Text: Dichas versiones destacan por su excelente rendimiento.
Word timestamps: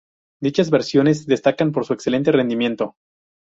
Dichas 0.41 0.71
versiones 0.71 1.27
destacan 1.27 1.71
por 1.71 1.85
su 1.85 1.93
excelente 1.93 2.31
rendimiento. 2.31 2.95